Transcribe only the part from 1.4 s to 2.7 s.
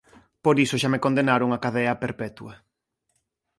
a cadea perpetua.